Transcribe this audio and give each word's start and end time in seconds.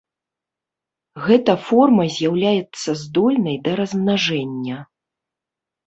Гэта 1.25 1.51
форма 1.67 2.03
з'яўляецца 2.17 2.89
здольнай 3.05 3.57
да 3.69 3.79
размнажэння. 3.85 4.77